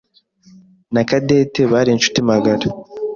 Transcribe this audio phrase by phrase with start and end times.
[0.93, 2.67] Na Cadette bari inshuti magara.